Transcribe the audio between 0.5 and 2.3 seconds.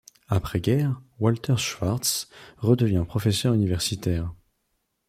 guerre, Walter Schwarz